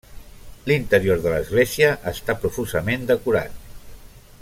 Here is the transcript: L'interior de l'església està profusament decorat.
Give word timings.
L'interior 0.69 1.21
de 1.25 1.35
l'església 1.35 1.91
està 2.13 2.37
profusament 2.47 3.09
decorat. 3.13 3.73